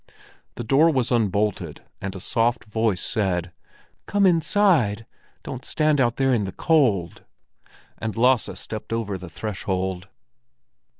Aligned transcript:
The 0.55 0.63
door 0.63 0.89
was 0.89 1.11
unbolted, 1.11 1.81
and 2.01 2.15
a 2.15 2.19
soft 2.19 2.63
voice 2.63 3.03
said: 3.03 3.51
"Come 4.07 4.25
inside! 4.25 5.05
Don't 5.43 5.63
stand 5.63 6.01
out 6.01 6.15
there 6.15 6.33
in 6.33 6.45
the 6.45 6.51
cold!" 6.51 7.23
and 7.99 8.17
Lasse 8.17 8.59
stepped 8.59 8.91
over 8.91 9.15
the 9.19 9.29
threshold. 9.29 10.07